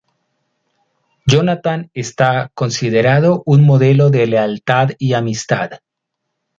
Jonatán 1.27 1.91
está 1.93 2.49
considerado 2.55 3.43
un 3.45 3.63
modelo 3.63 4.09
de 4.09 4.25
lealtad 4.25 4.89
y 4.97 5.13
amistad. 5.13 5.73